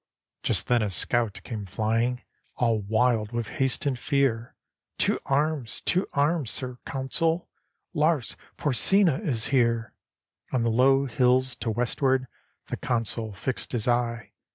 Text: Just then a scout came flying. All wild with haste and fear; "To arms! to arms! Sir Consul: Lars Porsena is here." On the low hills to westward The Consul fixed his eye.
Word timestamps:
Just 0.41 0.65
then 0.67 0.81
a 0.81 0.89
scout 0.89 1.39
came 1.43 1.67
flying. 1.67 2.23
All 2.55 2.79
wild 2.81 3.31
with 3.33 3.49
haste 3.61 3.85
and 3.85 3.99
fear; 3.99 4.55
"To 4.97 5.19
arms! 5.27 5.79
to 5.81 6.07
arms! 6.13 6.49
Sir 6.49 6.79
Consul: 6.87 7.47
Lars 7.93 8.35
Porsena 8.57 9.19
is 9.19 9.49
here." 9.49 9.93
On 10.51 10.63
the 10.63 10.71
low 10.71 11.05
hills 11.05 11.53
to 11.57 11.69
westward 11.69 12.25
The 12.65 12.77
Consul 12.77 13.33
fixed 13.35 13.73
his 13.73 13.87
eye. 13.87 14.31